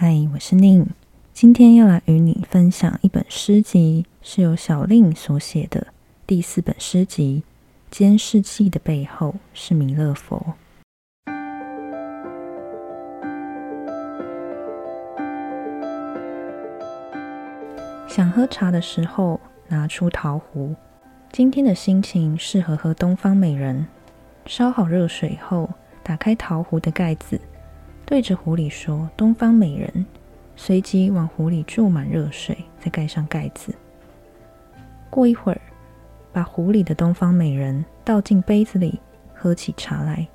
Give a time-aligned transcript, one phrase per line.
[0.00, 0.86] 嗨，我是宁，
[1.32, 5.88] 今天要来与你分享一本诗集，是由小令所写的
[6.24, 7.42] 第四本诗集
[7.90, 10.54] 《监视器的背后是弥勒佛》。
[18.06, 20.76] 想喝茶的时候，拿出陶壶。
[21.32, 23.84] 今天的心情适合喝东方美人。
[24.46, 25.68] 烧好热水后，
[26.04, 27.40] 打开陶壶的盖子，
[28.08, 30.06] 对着壶里说“东方美人”，
[30.56, 33.74] 随即往壶里注满热水，再盖上盖子。
[35.10, 35.60] 过一会儿，
[36.32, 38.98] 把壶里的东方美人倒进杯子里，
[39.34, 40.26] 喝起茶来。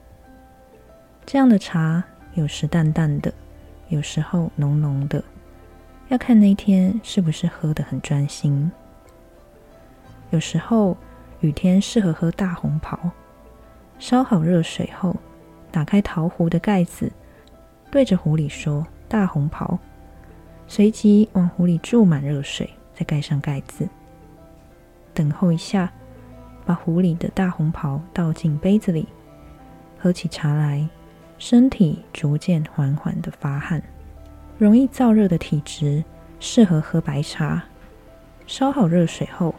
[1.26, 2.04] 这样的茶，
[2.36, 3.34] 有时淡淡的，
[3.88, 5.24] 有时候浓浓的，
[6.10, 8.72] 要看那天是不是喝得很专心。
[10.30, 10.96] 有时候
[11.40, 13.00] 雨天适合喝大红袍。
[13.98, 15.16] 烧好热水后，
[15.72, 17.12] 打开陶壶的盖子，
[17.94, 19.78] 对着壶里说“大红袍”，
[20.68, 23.88] 随即往壶里注满热水，再盖上盖子。
[25.14, 25.94] 等候一下，
[26.66, 29.08] 把壶里的大红袍倒进杯子里，
[30.00, 30.90] 喝起茶来，
[31.38, 33.80] 身体逐渐缓缓的发汗。
[34.58, 36.04] 容易燥热的体质
[36.40, 37.62] 适合喝白茶。
[38.48, 39.54] 烧好热水后，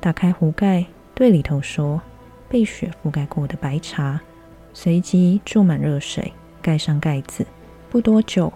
[0.00, 2.02] 打开壶盖，对里头说。
[2.48, 4.20] 被雪覆盖过的白茶，
[4.72, 7.46] 随即注满热水，盖上盖子。
[7.90, 8.52] 不多久，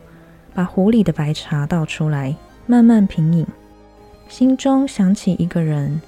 [0.54, 2.34] 把壶里的白茶倒出来，
[2.66, 3.46] 慢慢品饮。
[4.28, 6.00] 心中想起一个人。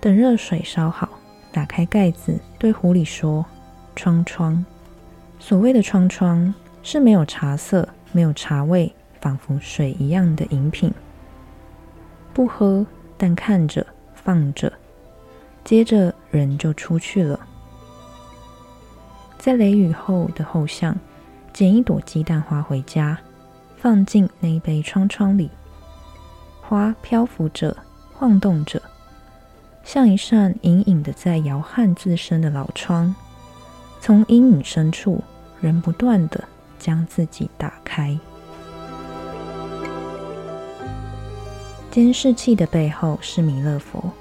[0.00, 1.08] 等热水烧好，
[1.52, 3.44] 打开盖子，对壶里说
[3.94, 4.64] ：“窗窗。”
[5.38, 8.90] 所谓的窗窗，是没有茶色、没有茶味，
[9.20, 10.90] 仿佛水一样的饮品。
[12.32, 12.86] 不喝，
[13.18, 14.72] 但看着，放着。
[15.64, 17.38] 接着人就出去了，
[19.38, 20.96] 在雷雨后的后巷，
[21.52, 23.18] 捡一朵鸡蛋花回家，
[23.76, 25.50] 放进那一杯窗窗里。
[26.60, 27.76] 花漂浮着，
[28.12, 28.80] 晃动着，
[29.82, 33.14] 像一扇隐隐的在摇撼自身的老窗。
[34.00, 35.22] 从阴影深处，
[35.60, 36.42] 人不断的
[36.78, 38.18] 将自己打开。
[41.90, 44.12] 监视器的背后是弥勒佛。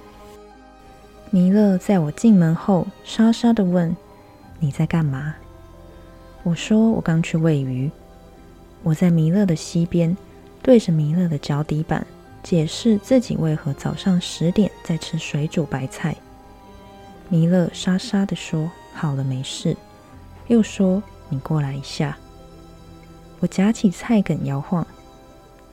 [1.30, 3.96] 弥勒在我进门后，沙沙的问
[4.58, 5.36] ：“你在干嘛？”
[6.50, 7.92] 我说：“我刚去喂鱼。”
[8.82, 10.18] 我在弥勒的西边，
[10.64, 12.04] 对着弥勒的脚底板，
[12.42, 16.16] 解释自己为何早上十点在吃水煮白菜。
[17.30, 19.78] 弥勒沙沙的说：“好了，没事。”
[20.50, 22.18] 又说：“你过来一下。”
[23.42, 24.88] 我夹起菜梗摇晃：“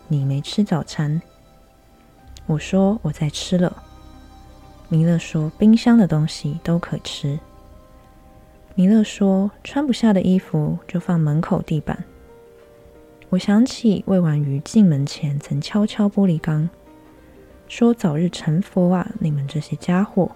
[0.09, 1.23] 你没吃早餐？”
[2.45, 3.83] 我说：“我在吃了。”
[4.91, 7.39] 弥勒说：“冰箱的东西都可吃。”
[8.79, 12.05] 弥勒说：“穿不下的衣服就放门口地板。”
[13.31, 16.69] 我想起喂完鱼进门前曾敲敲玻璃缸，
[17.69, 19.11] 说：“早日成佛啊！
[19.19, 20.31] 你们这些家伙，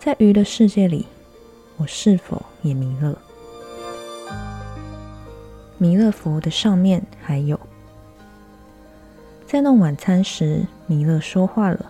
[0.00, 1.06] 在鱼的世界里，
[1.76, 3.16] 我是否也弥勒？
[5.78, 7.58] 弥勒佛的上面还有，
[9.46, 11.88] 在弄晚餐时，弥勒说话了。”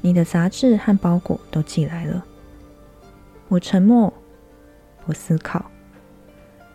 [0.00, 2.24] 你的杂志和包裹都寄来了。
[3.48, 4.12] 我沉默，
[5.08, 5.64] 我思考，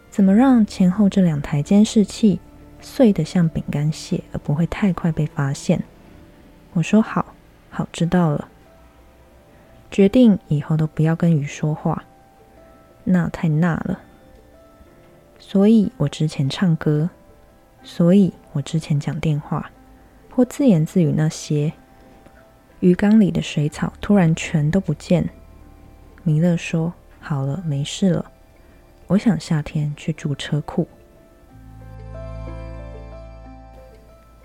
[0.10, 2.40] 怎么让前后这两台监视器
[2.82, 5.84] 碎得像饼干屑，而不会太快被发现。
[6.74, 7.36] 我说好，
[7.70, 8.50] 好，知道了。
[9.92, 12.04] 决定以后都不要跟鱼说话，
[13.04, 14.00] 那太那了。
[15.38, 17.12] 所以我之前唱歌，
[17.84, 19.70] 所以我之前讲电话，
[20.32, 21.72] 或自言自语那些。
[22.80, 25.30] 鱼缸里的水草突然全都不见。
[26.24, 28.30] 弥勒说：“好了，没事了。
[29.08, 30.88] 我想夏天去住车库。”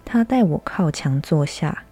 [0.06, 1.82] 他带我靠墙坐下。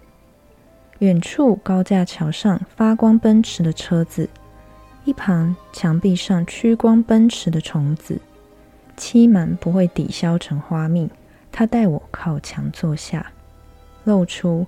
[0.99, 4.27] 远处高架桥上发光奔驰的车子，
[5.03, 8.19] 一旁墙壁上趋光奔驰的虫子，
[8.95, 11.11] 漆满不会抵消成花蜜。
[11.51, 13.31] 他带我靠墙坐下，
[14.05, 14.65] 露出。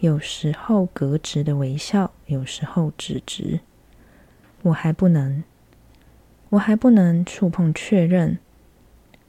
[0.00, 3.60] 有时候格直的微笑，有时候直直。
[4.62, 5.42] 我还不能，
[6.50, 8.38] 我还不能触碰确认，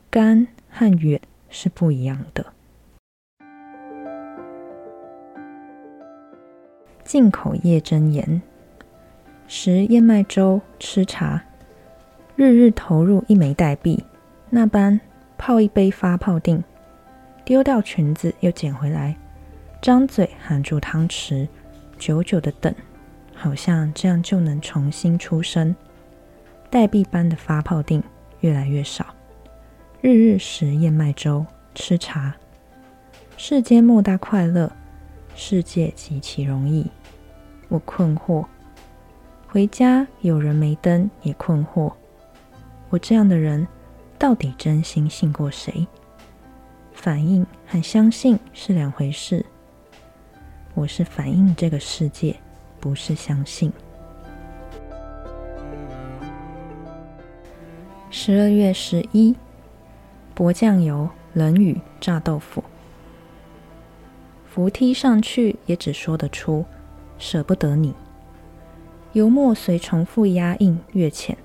[0.10, 1.20] 干和远
[1.50, 2.46] 是不一样的。
[7.04, 8.42] 进口叶真言：
[9.48, 11.44] 食燕麦粥，吃茶，
[12.36, 14.04] 日日投入一枚代币，
[14.50, 15.00] 那般
[15.38, 16.64] 泡一杯发泡定，
[17.44, 19.16] 丢掉裙子又捡回来。
[19.82, 21.48] 张嘴含住汤匙，
[22.00, 22.74] 久久的等，
[23.36, 25.76] 好像这样就能重新出生。
[26.76, 28.04] 代币般的发泡锭
[28.42, 29.06] 越来越少，
[30.02, 32.36] 日日食燕麦粥，吃茶。
[33.38, 34.70] 世间莫大快乐，
[35.36, 36.86] 世界极其容易。
[37.70, 38.46] 我困惑。
[39.48, 41.94] 回家有人没灯，也困惑。
[42.90, 43.66] 我这样的人，
[44.20, 45.88] 到底真心信过谁？
[46.92, 49.46] 反应和相信是两回事。
[50.74, 52.36] 我是反应这个世界，
[52.82, 53.72] 不是相信。
[58.18, 59.36] 十二月十一，
[60.34, 62.64] 薄酱油冷雨炸豆腐，
[64.48, 66.64] 扶梯上去也只说得出
[67.18, 67.94] 舍不得你。
[69.12, 71.38] 油墨随重复压印越浅，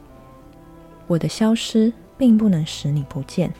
[1.08, 3.52] 我的消失并不能使你不见，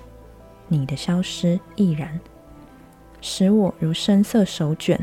[0.68, 2.20] 你的消失亦然，
[3.20, 4.96] 使我如深色手卷，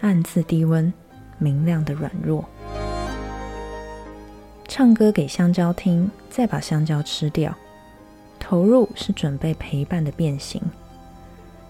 [0.00, 0.92] 暗自低温，
[1.38, 2.44] 明亮的软弱。
[4.68, 7.54] 唱歌给香蕉听，再把香蕉吃掉，
[8.38, 10.60] 投入是准备陪伴的变形。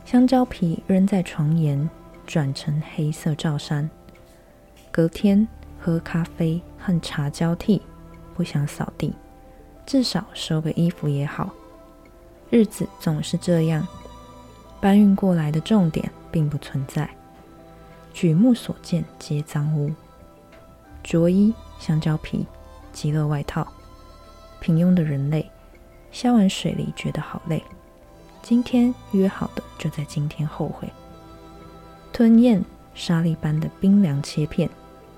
[0.04, 1.88] 香蕉皮扔在床沿，
[2.26, 3.88] 转成黑色罩衫。
[4.90, 5.46] 隔天。
[5.84, 7.82] 喝咖啡和茶交替，
[8.36, 9.12] 不想扫地，
[9.84, 11.52] 至少收个衣服也好。
[12.50, 13.84] 日子总是这样，
[14.80, 17.10] 搬运过来的重点并不存在，
[18.14, 19.90] 举目所见皆脏污。
[21.02, 22.46] 着衣、香蕉皮、
[22.92, 23.66] 极乐外套，
[24.60, 25.50] 平庸的人类，
[26.10, 27.62] 消完水里觉得好累。
[28.42, 30.88] 今天约好的就在今天后悔，
[32.12, 34.68] 吞咽沙粒般的冰凉切片。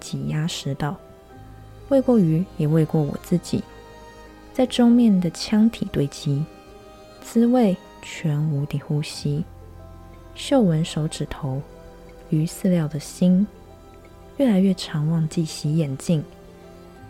[0.00, 0.94] 挤压食道，
[1.88, 3.64] 喂过鱼，也喂过我自己，
[4.52, 6.44] 在中面的腔体堆积，
[7.22, 9.42] 滋味全无的呼吸，
[10.34, 11.62] 嗅闻手指头，
[12.28, 13.46] 鱼饲料的心，
[14.36, 16.22] 越来越常忘记洗眼镜，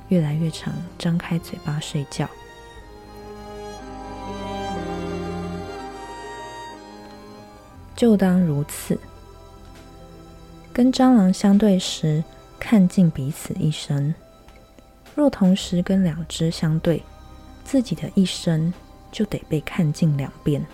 [0.09, 2.29] 越来越常张开嘴巴睡觉，
[7.95, 8.99] 就当如此。
[10.73, 12.23] 跟蟑螂相对时。
[12.57, 14.15] 看尽彼此一生，
[15.15, 17.03] 若同时跟两只相对，
[17.63, 18.73] 自己的一生
[19.13, 20.65] 就得被看尽两遍。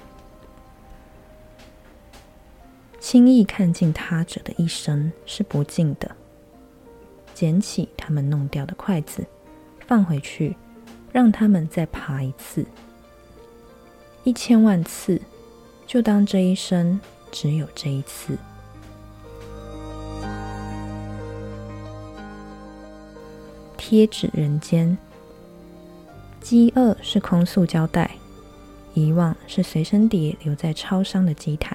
[3.01, 6.15] 轻易看尽他者的一生是不敬的。
[7.41, 9.25] 捡起他们弄掉的筷子，
[9.87, 10.55] 放回去，
[11.11, 12.67] 让他们再爬一次，
[14.25, 15.19] 一千万次，
[15.87, 17.01] 就当这一生
[17.33, 18.37] 只有这一次。
[23.79, 24.99] 贴纸人间，
[26.43, 28.11] 饥饿是空塑胶袋，
[28.93, 31.75] 遗忘是随身碟留在超商的机台，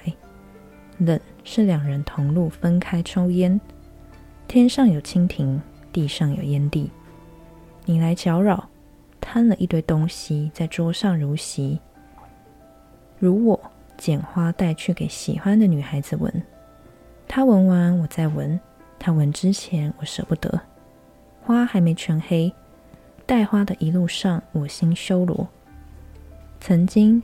[0.98, 3.60] 冷是两人同路分开抽烟。
[4.48, 5.60] 天上有蜻蜓，
[5.92, 6.88] 地上有烟蒂，
[7.84, 8.68] 你来搅扰，
[9.20, 11.78] 摊了一堆东西在桌上如席。
[13.18, 13.60] 如我
[13.98, 16.42] 捡花带去给喜欢的女孩子闻，
[17.26, 18.58] 她闻完我再闻，
[19.00, 20.60] 她闻之前我舍不得。
[21.42, 22.52] 花还没全黑，
[23.26, 25.46] 带花的一路上，我心修罗。
[26.60, 27.20] 曾经，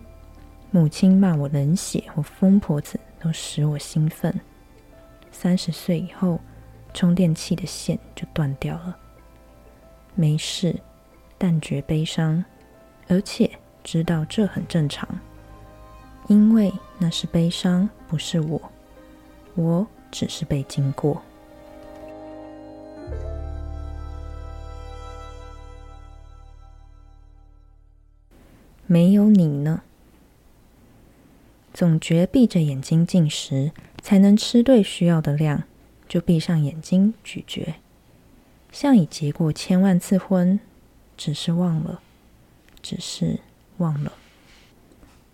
[0.73, 4.35] 母亲骂我冷血或疯婆子，都使我兴奋。
[5.31, 6.41] 三十岁以后，
[6.95, 8.97] 充电器的线就断掉了。
[10.15, 10.81] 没事，
[11.39, 12.45] 但觉悲伤，
[13.09, 13.51] 而且
[13.83, 15.09] 知道这很正常，
[16.29, 18.61] 因为那是悲伤，不是我，
[19.55, 21.23] 我只是被经过。
[28.87, 29.81] 没有你呢，
[31.73, 35.63] 总觉闭着眼睛进食才能吃对需要的量，
[36.13, 37.77] 就闭上眼睛咀嚼，
[38.71, 40.61] 像已结过千万次婚，
[41.17, 42.03] 只是忘了，
[42.83, 43.41] 只是
[43.79, 44.13] 忘了。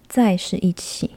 [0.06, 1.16] 再是一起，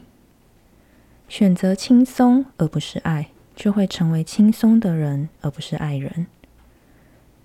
[1.29, 6.25] 选择轻松而不是爱，就会成为轻松的人而不是爱人。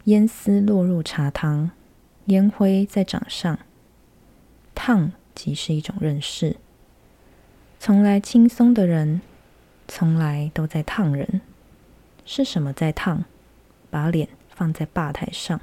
[0.04, 1.70] 烟丝落入茶汤，
[2.28, 3.58] 烟灰在掌上。
[4.74, 6.56] 烫即是一种认识。
[7.78, 9.20] 从来轻松的人，
[9.86, 11.42] 从来都在烫人。
[12.26, 13.24] 是什么在烫？
[13.88, 15.60] 把脸放在吧台上。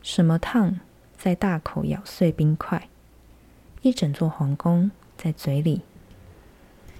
[0.00, 0.80] 什么烫？
[1.18, 2.88] 在大口咬碎冰块。
[3.82, 5.82] 一整座皇宫在嘴里。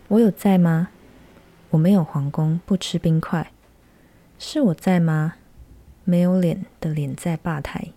[0.08, 0.90] 我有在吗？
[1.70, 3.52] 我没有皇宫，不吃冰块。
[4.38, 5.36] 是我在吗？
[6.04, 7.92] 没有脸的脸在吧台。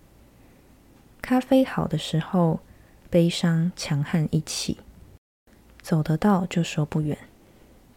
[1.21, 2.61] 咖啡好的时候。
[3.11, 4.77] 悲伤强悍一起，
[5.81, 7.17] 走得到就说不远。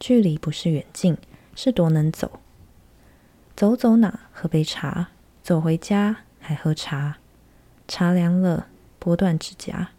[0.01, 1.19] 距离不是远近，
[1.55, 2.41] 是多能走。
[3.55, 4.21] 走走哪？
[4.33, 5.09] 喝杯茶。
[5.43, 7.19] 走回家还喝茶。
[7.89, 8.69] 茶凉了，
[9.01, 9.91] 剥断指甲。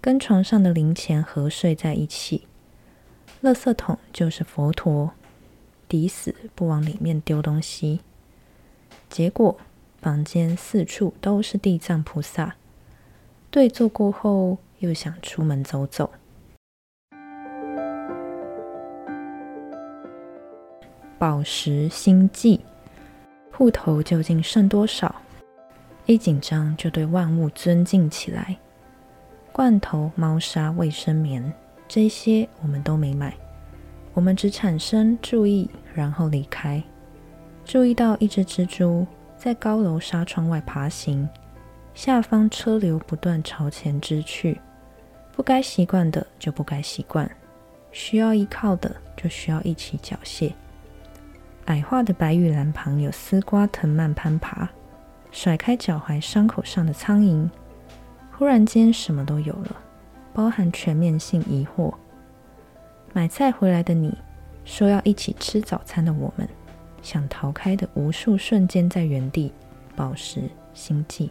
[0.00, 2.46] 跟床上的零钱合睡在一起。
[3.42, 5.12] 垃圾桶就是佛陀，
[5.88, 8.00] 抵死不往里面丢东西。
[9.08, 9.58] 结果
[10.00, 12.56] 房间四处都是地藏菩萨。
[13.50, 16.12] 对坐过后，又想出门走走。
[21.24, 22.60] 宝石心悸，
[23.50, 25.22] 户头究竟剩多少？
[26.04, 28.54] 一紧张就对万物尊敬起来。
[29.50, 31.50] 罐头、猫砂、卫生棉。
[31.88, 33.32] 这些我们都没买，
[34.12, 36.82] 我们只产生注意，然后离开。
[37.64, 41.26] 注意到一只蜘蛛在高楼纱窗外爬行，
[41.94, 44.60] 下方车流不断朝前支去。
[45.32, 47.26] 不该习惯的就不该习惯，
[47.92, 50.52] 需要依靠的就需要一起缴械。
[51.66, 54.68] 矮化的白玉兰旁有丝瓜藤蔓攀爬，
[55.30, 57.48] 甩开脚踝伤口上的苍蝇。
[58.32, 59.76] 忽然间，什么都有了。
[60.34, 61.94] 包含全面性疑惑。
[63.12, 64.18] 买菜回来的你，
[64.64, 66.48] 说要一起吃早餐的我们，
[67.02, 69.52] 想逃开的无数瞬间，在原地
[69.94, 70.42] 保持
[70.74, 71.30] 心悸。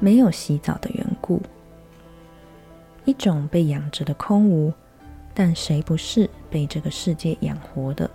[0.00, 1.40] 没有洗澡的缘故，
[3.04, 4.72] 一种被养着的空无。
[5.34, 8.10] 但谁不是被这个世界养活的？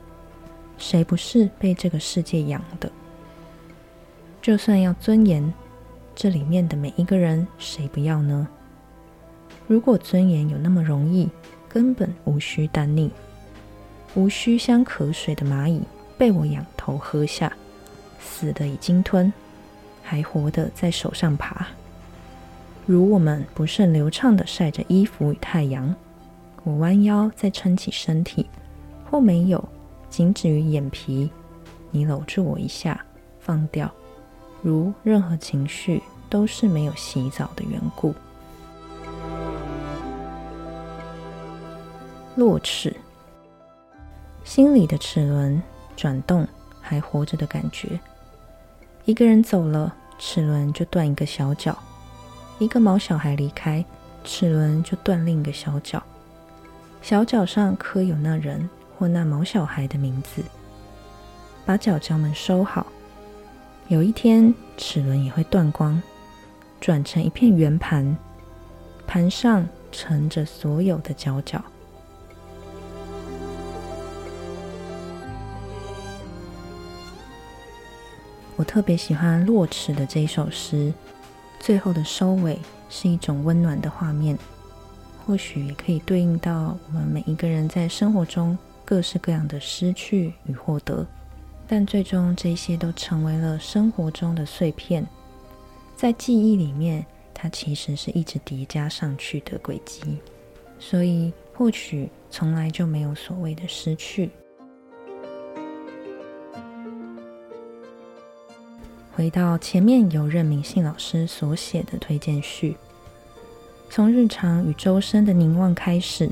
[0.77, 2.91] 谁不是被这个世界养的？
[4.41, 5.53] 就算要尊严。
[6.15, 8.47] 这里面的每一个人，谁不要呢？
[9.67, 11.29] 如果尊严有那么容易，
[11.69, 13.11] 根本无需单逆，
[14.15, 15.81] 无需像渴水的蚂蚁
[16.17, 17.53] 被我仰头喝下，
[18.19, 19.31] 死的已经吞，
[20.01, 21.67] 还活的在手上爬。
[22.87, 25.93] 如我们不甚流畅的晒着衣服与太阳，
[26.67, 28.45] 我弯腰再撑起身体，
[29.09, 29.69] 或没有，
[30.09, 31.31] 仅止于眼皮，
[31.91, 32.99] 你搂住我一下，
[33.39, 33.89] 放掉。
[34.61, 38.13] 如任何情绪都是没有洗澡的缘故。
[42.35, 42.93] 落齿，
[44.43, 45.63] 心里的齿轮
[45.95, 46.45] 转动，
[46.81, 47.97] 还活着的感觉。
[49.05, 51.73] 一个人走了，齿轮就断一个小角；
[52.59, 53.85] 一个毛小孩离开，
[54.25, 56.03] 齿轮就断另一个小角。
[57.01, 60.43] 小角上刻有那人或那毛小孩的名字。
[61.65, 62.87] 把角角们收好。
[63.89, 66.01] 有一天，齿轮也会断光，
[66.79, 68.17] 转成一片圆盘，
[69.05, 71.61] 盘上盛着所有的角角。
[78.55, 80.93] 我特别喜欢落齿的这一首诗，
[81.59, 84.37] 最后的收尾是一种温暖的画面，
[85.27, 91.05] 或许也可以对应到我们每一个人在生活中各式各样的失去与获得。
[91.67, 95.05] 但最终，这些都成为了生活中的碎片，
[95.97, 100.17] 在记忆里面，它其实是一直叠加上去的轨迹，
[100.79, 104.29] 所以或许从来就没有所谓的失去。
[109.13, 112.77] 回到前面由任明信老师所写的推荐序，
[113.89, 116.29] 从日常与周身的凝望开始，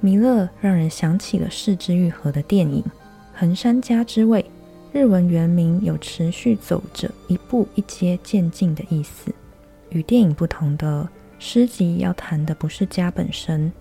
[0.00, 2.82] 弥勒让人想起了四之愈合的电影。
[3.32, 4.44] 横山家之味，
[4.92, 9.32] 日文原名有持续走着一步一阶渐进的意思。
[9.90, 13.72] 与电影不同的诗集要谈的不是家本身，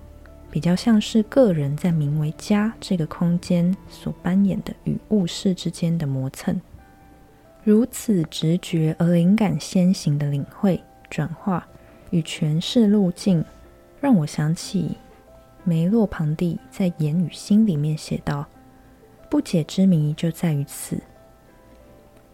[0.51, 6.59] 比较像是个人在名为家这个空间所扮演的与物事之间的磨蹭。
[7.63, 11.65] 如此直觉而灵感先行的领会、转化
[12.13, 13.43] 与诠释路径，
[13.99, 14.95] 让我想起
[15.63, 18.45] 梅洛庞蒂在《言与心》里面写道。
[19.31, 21.01] 不解之谜就在于此，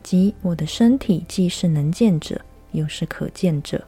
[0.04, 2.42] 即我的身体既是能见者，
[2.74, 3.82] 又是可见者。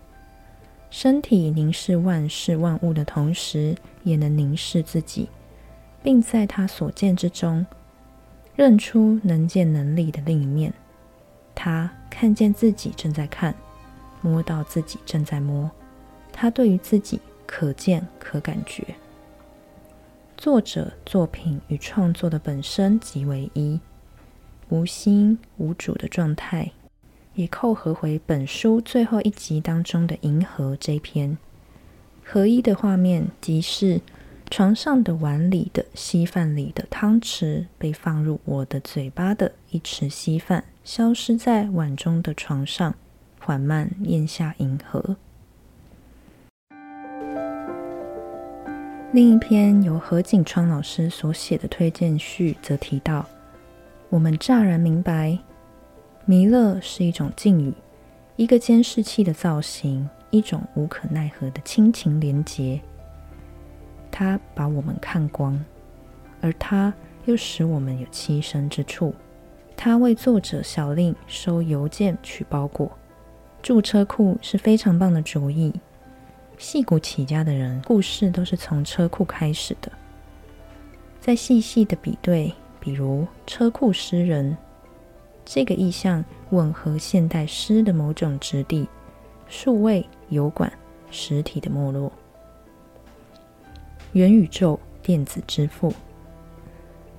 [0.90, 5.28] 身体凝视万事万物的同时，也能凝视自己，
[6.02, 7.66] 并在他所见之中，
[8.56, 10.74] 认出能见能力的另一面。
[11.54, 13.54] 他看见自己正在看，
[14.22, 15.70] 摸到自己正在摸。
[16.42, 18.84] 他对于自己可见可感觉。
[20.36, 23.80] 作者作品与创作的本身即为一，
[24.70, 26.72] 无心无主的状态，
[27.36, 31.38] 也扣合回本书最后一集当中的《银河》这篇
[32.26, 34.02] 合一的画面，即是
[34.50, 42.96] 床上的碗里的稀饭里的汤匙被放入我的嘴巴的一匙稀饭，消失在碗中的床上，
[43.40, 45.18] 缓慢咽下银河。
[49.14, 53.26] 另一篇由何景川老师所写的推荐序则提到，
[54.08, 55.38] 我们乍然明白，
[56.24, 57.74] 弥勒是一种境语，
[58.38, 62.80] 一个监视器的造型，一种无可奈何的亲情连结。
[64.10, 65.62] 他把我们看光，
[66.40, 66.94] 而他
[67.26, 69.14] 又使我们有栖身之处。
[69.76, 72.90] 他为作者小令收邮件、取包裹。
[73.62, 75.74] 住车库是非常棒的主意。
[76.62, 79.92] 戏骨起家的人，故事都是从车库开始的。
[81.20, 84.56] 再细细的比对，比如车库诗人
[85.44, 88.88] 这个意象，吻合现代诗的某种质地，
[89.48, 90.72] 数位油管
[91.10, 92.12] 实体的没落。
[94.12, 95.92] 元宇宙电子支付，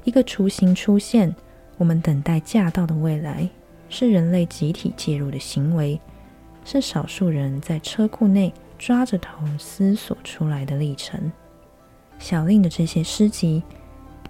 [0.05, 1.35] 一个雏形出现。
[1.79, 3.49] 我们等待驾到的未来，
[3.89, 6.01] 是人类集体介入的行为，
[6.65, 11.31] 是少数人在车库内抓着头思索出来的历程。
[12.19, 13.63] 小令的这些诗集，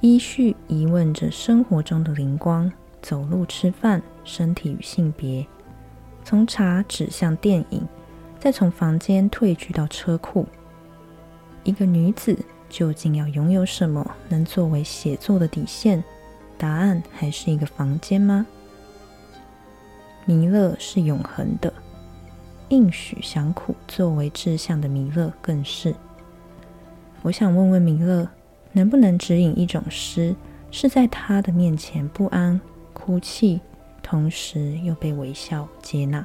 [0.02, 5.46] 依序疑问着生活中的灵光：走路、吃饭、身体与性别，
[6.22, 7.88] 从茶指向电影，
[8.38, 10.46] 再从房间退居到车库。
[11.64, 12.36] 一个女子
[12.68, 16.04] 究竟要拥有什么，能作为写作的底线？
[16.58, 18.46] 答案还是一个房间吗？
[20.26, 21.72] 弥勒是永恒的，
[22.72, 25.94] 应许享苦作为志向的弥勒更是。
[27.20, 28.26] 我想问问弥勒，
[28.72, 30.34] 能不能指引一种诗，
[30.70, 32.58] 是在他的面前不安、
[32.94, 33.60] 哭泣，
[34.02, 36.24] 同时又被微笑接纳？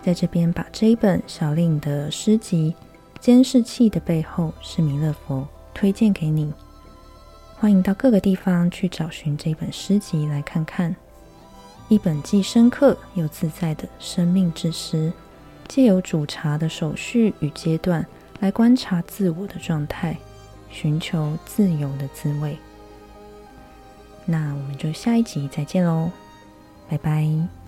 [0.00, 2.72] 在这边把这一本小令的诗集
[3.18, 5.40] 《监视器的背后是弥勒佛》。
[5.74, 6.54] 推荐给你，
[7.58, 10.94] 欢迎到各个地方去找寻这本诗集来看看。
[11.88, 15.12] 一本既深刻又自在的生命之诗，
[15.68, 18.04] 借由煮茶的手续与阶段
[18.40, 20.16] 来观察自我的状态，
[20.70, 22.56] 寻求自由的滋味。
[24.26, 26.10] 那我们就下一集再见喽，
[26.88, 27.63] 拜拜。